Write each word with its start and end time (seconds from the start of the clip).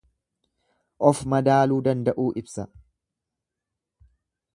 Of 1.09 1.19
madaaluu 1.33 1.77
danda'uu 1.87 2.25
ibsa. 2.43 2.65